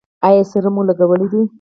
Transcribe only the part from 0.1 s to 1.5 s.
ایا سیروم مو لګولی دی؟